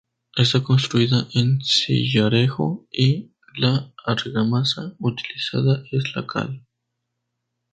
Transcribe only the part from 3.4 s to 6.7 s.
la argamasa utilizada es la cal.